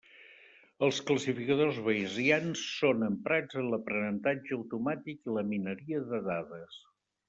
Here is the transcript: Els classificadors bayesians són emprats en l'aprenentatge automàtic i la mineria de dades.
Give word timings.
Els 0.87 1.01
classificadors 1.09 1.77
bayesians 1.89 2.65
són 2.79 3.07
emprats 3.11 3.61
en 3.63 3.71
l'aprenentatge 3.75 4.59
automàtic 4.61 5.23
i 5.33 5.41
la 5.41 5.49
mineria 5.55 6.05
de 6.13 6.27
dades. 6.35 6.87